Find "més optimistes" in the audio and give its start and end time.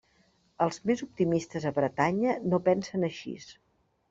0.91-1.67